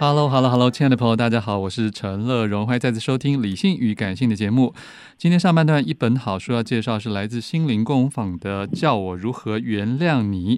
[0.00, 4.72] Hello，Hello，Hello，hello, hello, 亲爱的朋友，大家好，我是陈乐荣，欢迎再次收听《理性与感性》的节目。
[5.18, 10.56] 今天上半段一本好书要介绍，是来自心灵工坊的《叫我如何原谅你》。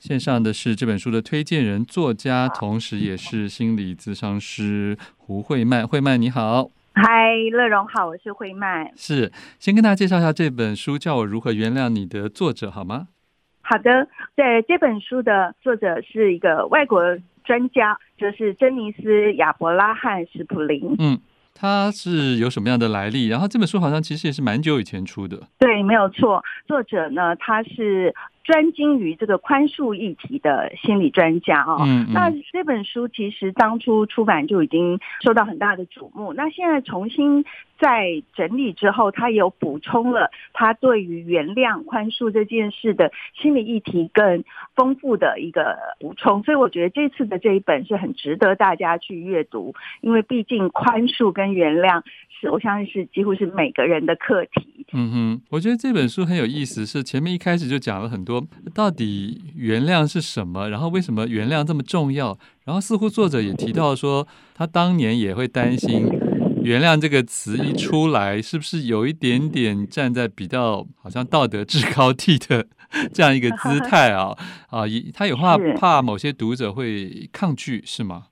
[0.00, 5.86] 线上的是这本书的推荐人、作家，同时也是心理咨商师胡慧曼。
[5.86, 8.90] 慧曼你好，嗨，乐荣好，我是慧曼。
[8.96, 13.06] 是，先跟大家介绍一下这本书《叫我如何原谅你》的作者好吗？
[13.60, 17.00] 好的，在这本书的作者是一个外国
[17.44, 17.98] 专家。
[18.16, 19.02] 就是珍妮斯·
[19.34, 20.94] 亚伯拉罕·史普林。
[20.98, 21.18] 嗯，
[21.54, 23.26] 他是有什么样的来历？
[23.26, 25.38] 然后这本书好像其实也是蛮久以前出的。
[25.58, 26.42] 对，没有错。
[26.68, 31.78] 作者呢，他是专精于这个宽恕议题的心理专家啊、哦。
[31.84, 32.12] 嗯，嗯。
[32.12, 36.32] 那这本书其实当初出版就已经受到很大的瞩目。
[36.32, 37.44] 那现在重新。
[37.82, 44.44] 在整理之后，他有补充了他对于原谅、宽恕这件事的心理议题更
[44.76, 52.00] 丰富的一个补充，所以我觉得这次的这一本是很值得大家去阅读，因为毕竟宽恕跟原谅
[52.40, 54.86] 是我相信是几乎是每个人的课题。
[54.92, 66.06] 嗯哼，我觉得这本书很有意思，是前面一开始就讲了很多到底原谅是什么，然后为什么原谅这么重要，然后似乎作者也提到说他当年也会担心。
[66.62, 72.66] 原谅这个词一出来，是不是有一点点站在比较好像道德制高地的
[73.12, 74.36] 这样一个姿态啊？
[74.70, 74.84] 啊，
[75.14, 78.24] 他有话怕某些读者会抗拒，是吗？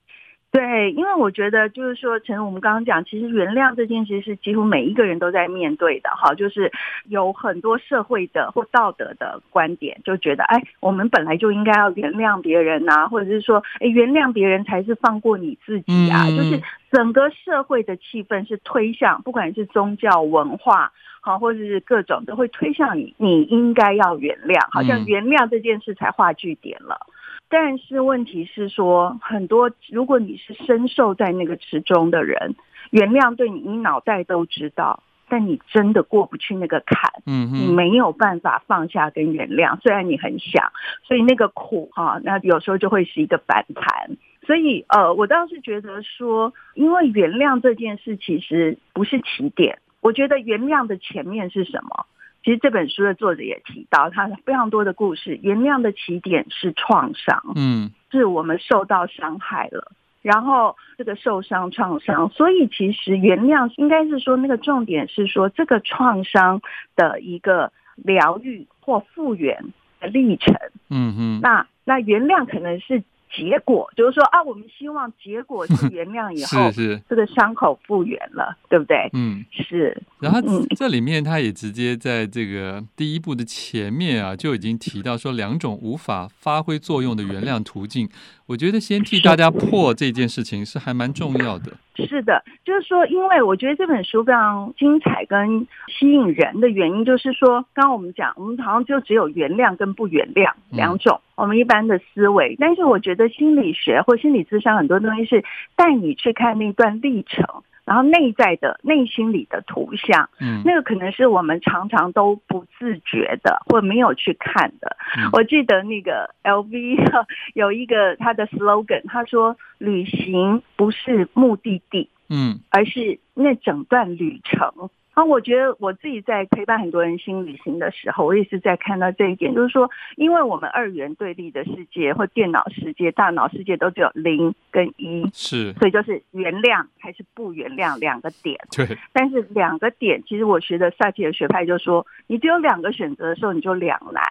[0.51, 6.69] 对，因为我觉得就是说，陈我们刚刚讲，其实原谅这件事是几乎每一个人都在面对的，哈，就是
[7.07, 20.91] 有很多社会的或道德的观点，就觉得，哎，我们本来就应该要原谅别人呐，或者是说，哎，原谅别人才是放过你自己啊，嗯、就是整个社会的气氛是推向，不管是宗教文化，
[21.21, 27.07] 好，或者是各种都会推向你，你应该要原谅，好像原谅这件事才画句点了。
[27.47, 32.55] 但是问题是说，很多如果你是深受在那个池中的人，
[32.91, 40.71] 原谅对你，你脑袋都知道，但你真的过不去那个坎，嗯，你没有办法放下跟原谅，虽然你很想，
[41.03, 44.17] 所以那个苦哈，那有时候就会是一个反弹。
[44.51, 52.05] 所以呃，我倒是觉得说，因为原谅这件事其实不是起点，我觉得原谅的前面是什么？
[52.43, 55.39] 其实这本书的作者也提到，他非常多的故事。
[55.41, 59.89] 原谅的起点是创伤，嗯，是我们受到伤害了，
[60.21, 66.61] 然后这个受伤创伤，所以其实原谅应该是说那个重点是说这个创伤
[66.97, 69.63] 的一个疗愈或复原
[70.01, 70.53] 的历程，
[70.89, 73.01] 嗯嗯，那那原谅可能是。
[73.33, 79.09] 结果就是说啊，我们希望结果是原谅以后， 是是这个伤口复原了，对不对？
[79.13, 80.01] 嗯，是。
[80.19, 80.39] 然后
[80.75, 88.09] 这里面他也直接在这个第一步的前面啊，就已经提到说两种无法发挥作用的原谅途径。
[88.51, 91.71] 我觉得先替大家破这件事情是还蛮重要的。
[91.95, 102.57] 是的，就是说，因为我觉得这本书非常精彩跟吸引人的原因，就是说，刚刚我们讲，我们好像就只有原谅跟不原谅两种，我们一般的思维。
[102.59, 105.45] 但是我觉得心理学或心理咨商很多东西是
[105.77, 107.45] 带你去看那段历程。
[107.85, 114.95] 然后内在的内心里的图像，嗯，那个可能是我们常常都不自觉的，或没有去看的。
[115.17, 138.57] 嗯、我记得那个 LV 有一个他的 slogan，他说：“旅行不是目的地，嗯，而是那整段旅程。”好，我觉得我自己在陪伴很多人心旅行的时候，我也是在看到这一点，就是说，因为我们二元对立的世界或电脑世界、大脑世界都只有零跟一，是，所以就是原谅还是不原谅两个点。
[138.71, 144.23] 对，但是两个点，其实我学的萨提尔学派就说，你只有两个选择的时候，你就两难。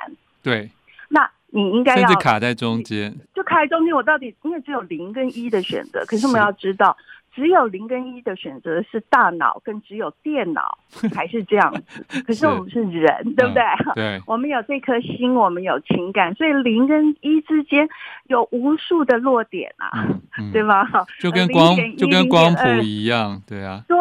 [0.42, 0.70] 对，
[1.10, 3.94] 那你应该要甚至卡在中间，就卡在中间。
[3.94, 6.96] 我到底因为只有零跟一的选择，可是我们要知道。
[7.34, 10.78] 只有零跟一的选择是大脑，跟只有电脑
[11.14, 12.04] 还是这样子。
[12.26, 13.62] 可是我们是人，是对不对？
[13.62, 17.88] 嗯、 对，我们有这颗心，我们有情感，所以零跟一之间
[18.26, 20.86] 有无数的落点啊，嗯嗯、 对吗？
[21.20, 23.82] 就跟光就跟光谱一样，对啊。
[23.86, 23.96] 对，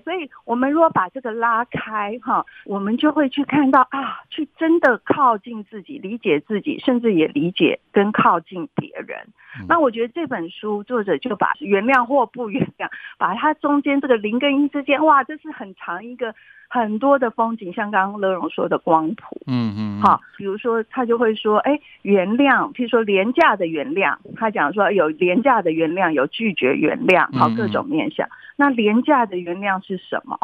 [0.00, 9.18] 所以我们如果把这个拉开哈，我们就会去看到啊，去真的靠近自己，理解自己，甚至也理解跟靠近别人。
[9.60, 12.88] 嗯、那我觉得这本书作者就把原谅或不原谅，
[13.18, 16.34] 把它中间这个零跟一之间，哇，这是很长一个
[16.68, 28.26] 很多的风景，像刚刚乐融说的光谱，嗯嗯，好，比如说他就会说，哎，原谅，譬如说廉价的原谅，他讲说有廉价的原谅，有拒绝原谅，好，各种面向。
[28.26, 30.38] 嗯、那廉价的原谅是什么？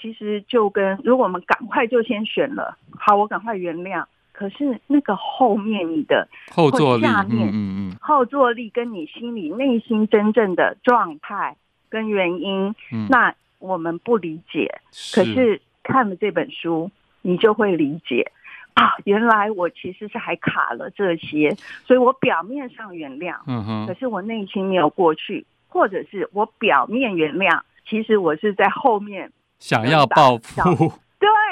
[0.00, 4.04] 其实就跟如果我们赶快就先选了，好，我赶快原谅。
[4.40, 11.54] 可是那个后面你的后坐力，下面嗯嗯后坐力跟你心里内心真正的状态
[11.90, 14.80] 跟原因，嗯、那我们不理解。
[14.92, 15.20] 是。
[15.20, 16.90] 可是看了这本书，
[17.20, 18.32] 你就会理解。
[18.72, 21.54] 啊，原来我其实是还卡了这些，
[21.84, 30.94] 所以我表面上原谅，嗯哼，可是我内心没有过去，或者是我表面原谅，其实我是在后面想要报复。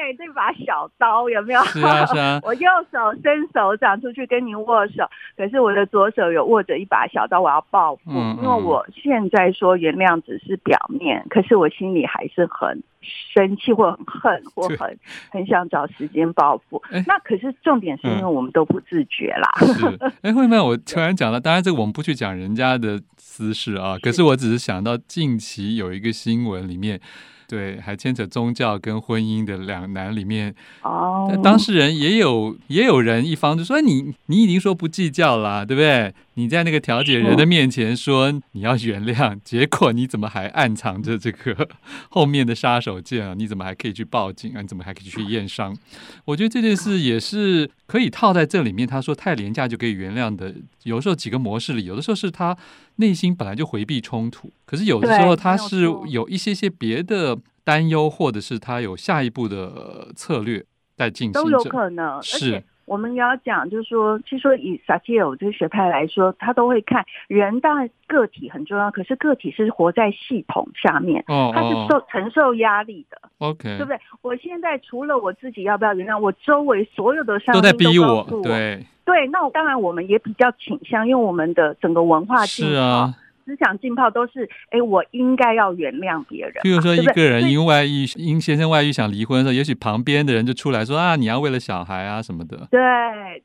[0.08, 1.62] 对，这把小刀有没有？
[1.64, 2.40] 是啊，是啊。
[2.44, 8.02] 我右手伸手掌出去跟您握手，可是我的左手有握着一把小刀，我要报复。
[8.06, 8.42] 嗯嗯。
[8.42, 14.98] 因为我现在说原谅只是表面，可是我心里还是很生气，或很恨， 或很
[15.30, 16.82] 很想找时间报复。
[16.90, 19.50] 诶那可是重点是因为我们都不自觉啦。
[19.60, 26.98] 嗯、是， 哎，慧曼，我突然讲了，当然这个我们不去讲人家的私事啊，可是我只是想到近期有一个新闻里面。
[27.48, 36.14] 对，还牵扯宗教跟婚姻的两难里面，哦，当事人也有也有人一方就说你你已经说不计较了，对不对？
[36.34, 41.68] 你在那个调解人的面前说你要原谅， 结果你怎么还暗藏着这个
[42.10, 43.34] 后面的杀手锏啊？
[43.34, 44.60] 你怎么还可以去报警啊？
[44.60, 45.74] 你怎么还可以去验伤？
[46.26, 48.86] 我觉得这件事也是可以套在这里面。
[48.86, 50.54] 他说太廉价就可以原谅的，
[50.84, 52.56] 有时候几个模式里，有的时候是他
[52.98, 60.64] 内心本来就回避冲突，可是有的时候他是有一些些别的担忧，或者是他有下一步的策略
[60.96, 62.62] 在进行，都有可能是。
[62.84, 74.00] 我们要讲，就是说，其实说以萨提尔这个学派来说，他都会看人，当然个体很重要，可是个体是活在系统下面，哦，他是受承受压力的，OK，对不对？
[74.22, 83.14] 我现在除了我自己要不要原谅，我周围所有的上都在逼，我对对，那我当然我们也比较倾向，因为我们的整个文化是啊。
[83.46, 86.52] 思想浸泡都是，哎，我应该要原谅别人。
[86.62, 92.68] 譬如说，一个人因外遇，因先生外遇想离婚的时候，也许旁边的人就出来说啊，你要为了小孩啊什么的。
[92.70, 92.78] 对，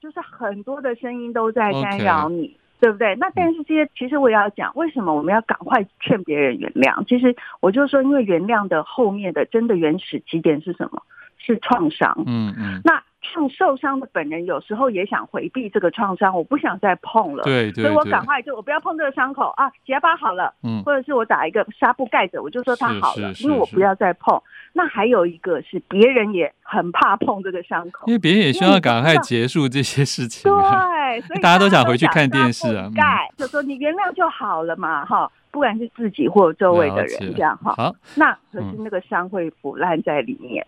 [0.01, 2.81] 就是很多的声音都在干扰你，Okay.
[2.81, 3.15] 对不对？
[3.15, 7.01] 那但是这些，其实我也要讲，为什么我们要赶快劝别人原谅？
[7.07, 11.01] 其实我就说，因为原谅的后面的真的原始起点是什么？
[11.37, 12.13] 是创伤。
[12.27, 12.81] 嗯嗯。
[12.83, 13.01] 那。
[13.23, 24.41] 受受伤的本人有时候也想回避这个创伤，我不想再碰了，对，对，对，所以我赶快就我不要碰这个伤口啊，结疤好了，嗯，或者是我打一个纱布盖着，我就说它好了，因为我不要再碰。
[24.73, 35.31] 那还有一个是别人也很怕碰这个伤口，因为别人也希望赶快结束这些事情，对，所以大家都想回去看电视啊，盖就说你原谅就好了嘛，哈。
[35.53, 37.75] 不管是自己或周围的人，这样哈。
[37.77, 40.65] 好，那可是那个伤会腐烂在里面。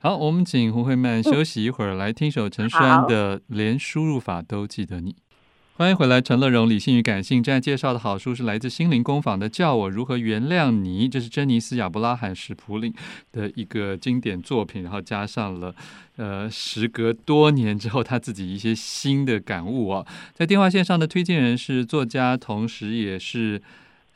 [0.00, 5.12] 好，我们请胡慧曼 休息一会儿，来听首陈珊的《连输入法都记得你》。
[5.74, 7.40] 欢迎回来，陈乐荣，理性与感性。
[7.40, 12.92] 正在介绍的好书是来自心灵工坊的《叫我如何原谅你》，这是珍妮斯·亚伯拉罕·史普林
[13.30, 15.72] 的一个经典作品，然后加上了
[16.16, 20.04] 呃，时隔多年之后他自己一些新的感悟啊。
[20.34, 23.62] 在电话线上的推荐人是作家，同时也是。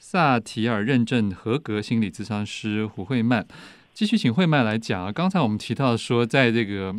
[0.05, 3.47] 萨提尔认证合格心理咨商师胡慧曼，
[3.95, 5.13] 继续请慧曼来讲啊。
[5.13, 6.93] 刚才我们提到说，在这个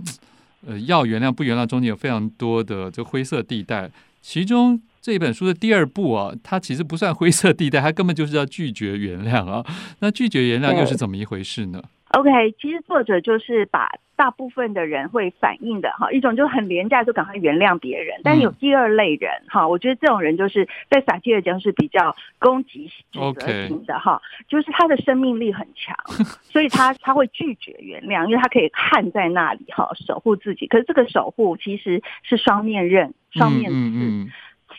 [0.65, 3.91] 呃要原谅不原谅中间有非常多的这灰色地带，
[4.21, 9.63] 其中这本书的第二步啊，它其实不算灰色地带，它根本就是要拒绝原谅啊。
[9.99, 11.83] 那拒绝原谅又是怎么一回事呢
[12.13, 18.21] ？OK，其实作者就是把大部分的人会反应的哈，一种就很廉价，就赶快原谅别人。
[18.23, 25.95] 但有第二类人哈，我觉得这种人就是在撒切尔讲是比较攻击指责性的哈.就是他的生命力很强，
[26.45, 30.67] 所以他他会拒绝原谅，因为他可以焊在那里哈，守护自己。
[30.67, 34.31] 可是这个守护其实是双面刃、双面刺，嗯嗯嗯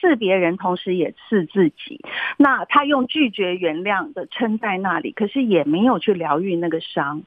[0.05, 1.99] 刺别人，同时也刺自己。
[2.37, 7.23] 那他用拒绝原谅的撑在那里，可是也没有去疗愈那个伤。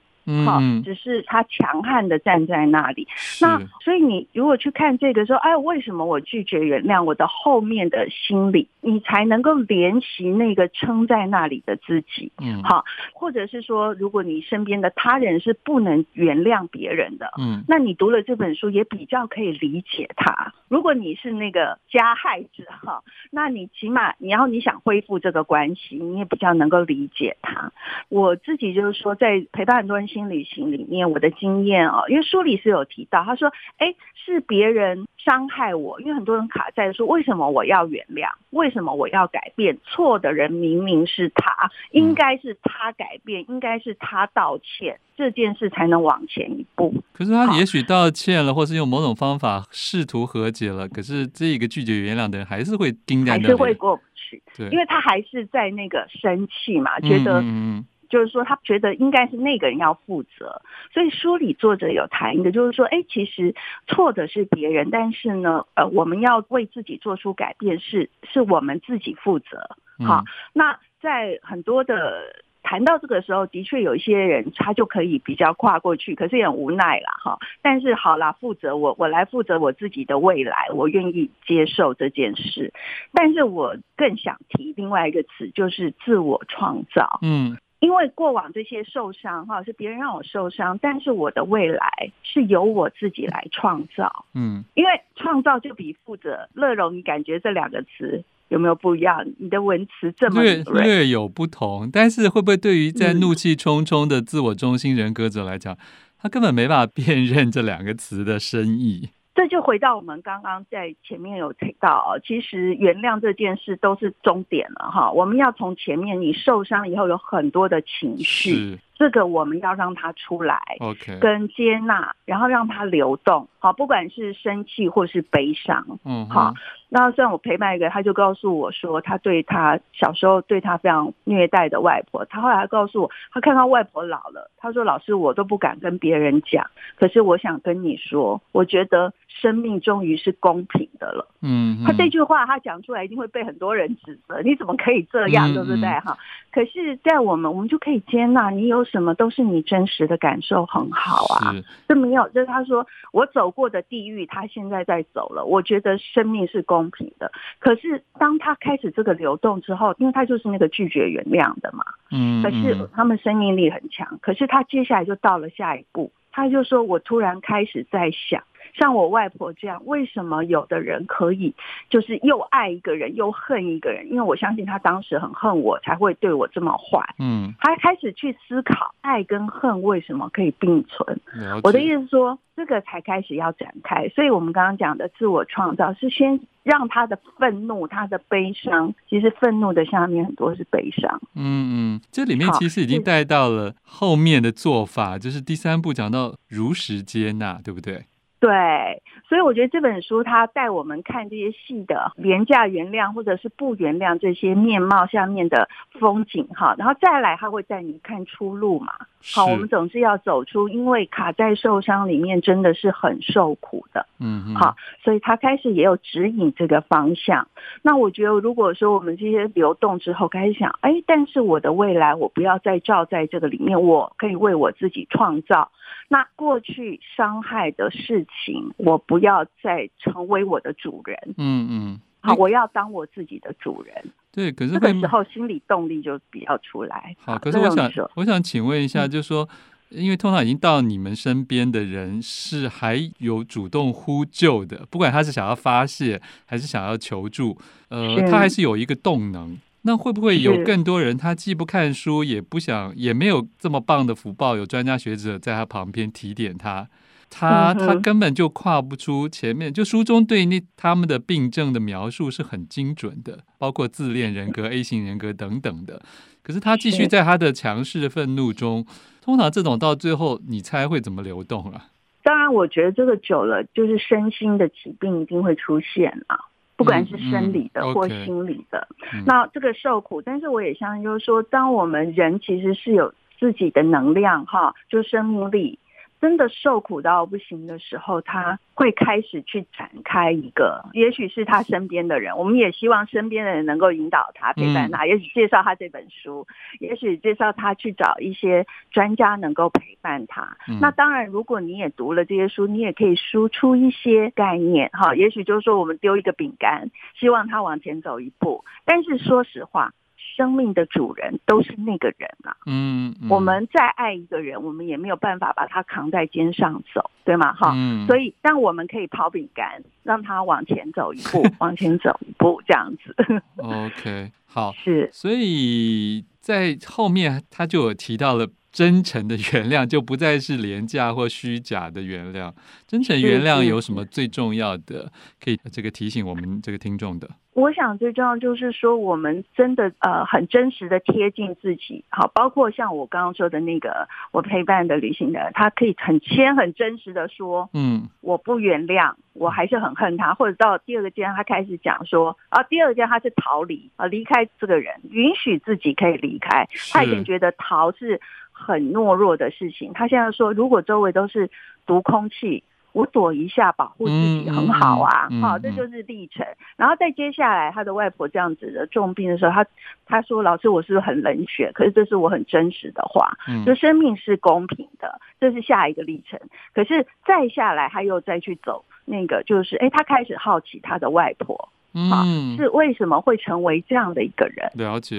[0.46, 3.08] 好，只是他强悍的站在那里。
[3.40, 7.02] 那所以你如果去看这个说，哎，为什么我拒绝原谅？
[7.02, 12.30] 我的后面的心理，你才能够联系那个撑在那里的自己。
[12.42, 20.52] 嗯，好，或者是说，如果你身边的他人是不能原谅别人的，嗯，那你读了这本书也比较可以理解他。
[20.68, 27.72] 如果你是那个加害者，哈，那你起码你要你想恢复这个关系，你也比较能够理解他。
[28.10, 30.08] 我自己就是说，在陪伴很多人。
[30.18, 33.94] 心旅行里面，我的经验哦，因为书里是有提到，他说：“哎，
[34.26, 38.30] 是别人伤害我，因为很多人卡在说，为什么我要原谅？
[38.50, 39.78] 为什么我要改变？
[39.84, 46.92] 错的人明明是他，应该是他改变，应该是他道歉，这件事才能往前一步。
[47.14, 60.62] 可是他也许道歉了，或是用某种方法试图和解了，可是这个拒绝原谅的人还是会盯在那里，还是会过不去，对，因为他还是在那个生气嘛，觉得。”嗯就是说，他觉得应该是那个人要负责，
[60.94, 63.56] 所以书里作者有谈一个，就是说，哎，其实
[63.88, 69.70] 错的是别人，但是呢，呃，我们要为自己做出改变，是是我们自己负责。
[70.06, 70.24] 好，
[70.54, 72.22] 那在很多的
[72.62, 77.40] 谈到这个时候，的确有一些人他就可以比较跨过去，可是也很无奈啦，哈。
[77.64, 82.74] 但是好啦，负责我，我来负责我自己的未来，我愿意接受这件事。
[83.12, 87.20] 但是我更想提另外一个词，就是自我创造。
[87.24, 87.58] 嗯。
[87.80, 94.26] 因为过往这些受伤哈，是别人让我受伤，但是我的未来是由我自己来创造。
[94.34, 96.50] 嗯，因为创造就比负责。
[96.54, 99.24] 乐融，你感觉这两个词有没有不一样？
[99.38, 105.78] 你的文词这么略略有不同，但是会不会对于在怒气冲冲的自我中心人格者来讲，嗯、
[106.20, 109.10] 他根本没办法辨认这两个词的深意？
[109.38, 115.12] 这就回到我们刚刚在前面有提到，其实原谅这件事都是终点了哈。
[115.12, 118.80] 我们要从前面你受伤以后有很多的情绪。
[118.96, 126.54] 这个我们要让它出来，OK，跟接纳，然后让它流动，好，不管是生气或是悲伤，嗯，好。
[126.90, 136.66] 那虽然我陪伴一个，他就告诉我说，他对他小时候对他非常虐待的外婆，他后来还告诉我，他看到外婆老了，他说：“老师，我都不敢跟别人讲，
[136.98, 145.90] 可是我想跟你说，我觉得生命终于是公平的了。”嗯，他这句话他讲出来一定会被很多人指责，你怎么可以这样，对不对？
[146.00, 146.18] 哈，
[146.54, 148.88] 可是，在我们我们就可以接纳你有。
[148.88, 151.54] 什么都是你真实的感受很好啊，
[151.90, 155.44] 这没有，就是他说我走过的地狱，他现在在走了。
[155.44, 168.44] 我觉得生命是公平的，可是当他开始这个流动之后，因为他就是那个拒绝原谅的嘛，嗯，可是他们生命力很强，可是他接下来就到了下一步，他就说我突然开始在想。
[168.74, 171.54] 像我外婆这样，为什么有的人可以，
[171.90, 174.08] 就是又爱一个人又恨一个人？
[174.10, 177.04] 因为我相信他当时很恨我，才会对我这么坏。
[177.20, 181.20] 嗯，他开始去思考爱跟恨为什么可以并存。
[181.64, 184.08] 我的意思是说，这个才开始要展开。
[184.10, 191.22] 所以我们刚刚讲的自我创造，是先让他的愤怒、他的悲伤，其实愤怒的下面很多是悲伤。
[191.36, 198.06] 嗯嗯，这里面其实已经带到了后面的做法，就是第三步讲到如实接纳，对不对？
[198.40, 205.68] 对，所以我觉得这本书它带我们看这些戏的廉价原谅或者是不原谅这些面貌下面的
[206.00, 208.94] 风景哈，然后再来它会带你看出路嘛。
[209.34, 214.06] 好，我们总是要走出，因为卡在受伤里面真的是很受苦的。
[214.20, 217.48] 嗯，好，所以他开始也有指引这个方向。
[217.82, 225.72] 那我觉得如果说我们这些流动之后开始想，哎，但是我的未来我不要再照在这个里面，我可以为我自己创造。
[226.10, 231.18] 那过去伤害的事情，我不要再成为我的主人。
[231.38, 233.94] 嗯嗯，好，我要当我自己的主人。
[234.32, 237.16] 对，可是这个时候心理动力就比较出来。
[237.20, 239.48] 好，可是我想，我想请问一下，就是说，
[239.90, 247.58] 因为通常已经到你们身边的人是还有主动呼救的，不管他是想要发泄还是想要求助，
[247.90, 249.58] 呃，他还是有一个动能。
[249.84, 256.86] 那会不会有更多人，他既不看书，也不想，也没有这么棒的福报，有专家学者在他旁边提点他，
[257.30, 259.74] 他他根本就跨不出前面。
[259.74, 266.02] 就书中对那他们的病症的描述是很精准的，包括自恋人格、A 型人格等等的。
[266.42, 268.86] 可是他继续在他的强势的愤怒中，
[269.22, 271.88] 通常这种到最后，你猜会怎么流动啊？
[272.24, 276.40] 当然，我觉得这个久了，就是身心的疾病一定会出现啊，
[276.76, 278.88] 不管是生理的或心理的。
[279.14, 285.78] 嗯嗯 okay，那这个受苦，但是我也相信，就是说，当我们人其实是有自己的能量哈，就生命力。
[286.20, 296.48] 真的受苦到不行的时候，他会开始去展开一个，也许是他身边的人，我们也希望身边的人能够引导他、陪伴他，也许介绍他这本书，
[296.80, 300.58] 也许介绍他去找一些专家能够陪伴他。
[300.82, 308.66] 那当然，如果你也读了这些书，你也可以输出一些概念，哈，也许就是说我们丢一个饼干，希望他往前走一步。
[308.86, 309.94] 但是说实话。
[310.38, 317.52] 生命的主人都是那个人啊，嗯，嗯，我们再爱一个人，我们也没有办法把他扛在肩上走，对吗？
[317.54, 323.16] 哈、嗯，所以但我们可以抛饼干，让他往前走一步， 往前走一步，这样子。
[323.58, 328.48] OK，好， 是，所以在后面他就有提到了。
[328.70, 332.54] 真诚的原谅就不再是廉价或虚假的原谅。
[332.86, 335.12] 真诚原谅有什么最重要的？
[335.44, 337.28] 可以这个提醒我们这个听众的。
[337.58, 342.06] 我想最重要就是说，我们真的呃很真实的贴近自己。
[342.10, 350.36] 好，包括像我刚刚说的那个我陪伴的旅行的，他可以很谦很真实的说，嗯，我不原谅，我还是很恨他。
[350.36, 356.68] 或者到第二个阶段，他开始讲说，啊，第二个阶段他是逃离啊，离开这个人，允许自己可以离开。
[356.92, 358.22] 他已经觉得逃是。
[358.60, 359.94] 很懦弱的事情。
[359.94, 361.48] 他现在说，如果周围都是
[361.86, 362.64] 毒空气，
[362.94, 365.22] 我躲一下，保护自己很好啊。
[365.22, 366.46] 好、嗯嗯哦，这就是历程。
[366.76, 369.66] 然后再接下来，他的外婆这样子的重病的时候，他
[370.06, 371.72] 他说：“老师，我是不是很冷血？
[371.74, 373.38] 可是这是我很真实的话。
[373.48, 376.40] 嗯、就生命是公平的，这是下一个历程。
[376.74, 384.72] 可是再下来，他又再去走那个，就是哎，他开始好奇他的外婆，啊、哦，是为什么会成为这样的一个人？
[384.74, 385.18] 了解。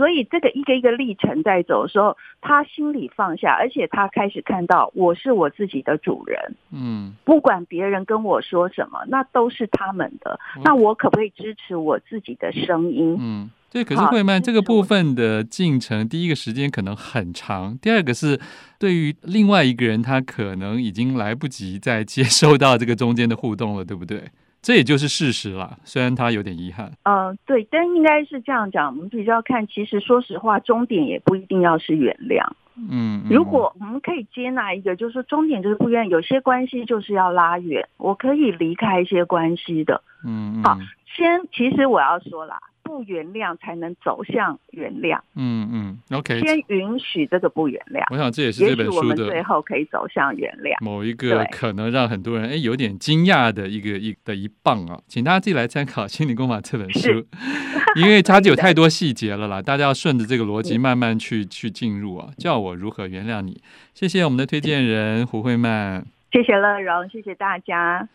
[0.00, 6.56] 所以这个一个一个历程在走的时候，他心里放下，而且他开始看到我是我自己的主人。
[6.72, 10.40] 嗯，不管别人跟我说什么，那都是他们的。
[10.64, 13.14] 那我可不可以支持我自己的声音？
[13.20, 13.84] 嗯，对。
[13.84, 18.40] 可是慧曼这个部分的进程，第一个时间可能很长，第二个是
[18.78, 24.22] 对于另外一个人，他可能已经来不及再接收到这个中间的互动了，对不对？
[24.62, 26.92] 这也就是事实啦，虽然他有点遗憾。
[27.04, 28.86] 嗯、呃，对，但应该是这样讲。
[28.86, 32.46] 我们比较看，其实说实话，终点也不一定要是原谅。
[32.76, 40.02] 嗯，如果我们可以接纳一个，就是说终点就是不愿意，有些关系就是要拉远，我可以离开一些关系的。
[40.24, 40.78] 嗯，好，
[41.16, 42.58] 先，其实我要说啦。
[42.90, 45.20] 不原谅才能走向原谅。
[45.36, 46.40] 嗯嗯，OK。
[46.40, 48.02] 先允许这个不原谅。
[48.12, 48.98] 我想这也是这本书的。
[48.98, 50.74] 我们最后可以走向原谅。
[50.84, 57.24] 某一个可能让很多人哎有点惊讶的一个一的一棒啊，请大家自己来参考《心理工法》这本书，
[57.94, 62.30] 因为它就有太多细节了啦， 大家要顺着这个逻辑慢慢去去进入啊。
[62.36, 63.60] 叫我如何原谅你？
[63.94, 66.04] 谢谢我们的推荐人胡慧曼。
[66.32, 68.08] 谢谢乐荣，谢谢大家。